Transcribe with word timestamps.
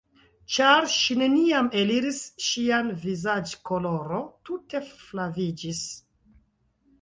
Ĉar 0.53 0.85
ŝi 0.93 1.17
neniam 1.21 1.67
eliris, 1.81 2.21
ŝia 2.45 2.79
vizaĝkoloro 3.03 4.23
tute 4.51 4.83
flaviĝis. 4.89 5.85